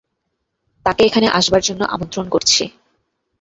তাকে 0.85 1.01
এখানে 1.05 1.27
আসবার 1.29 1.61
জন্য 1.61 1.81
আমন্ত্রণ 1.85 2.25
করছি। 2.29 2.63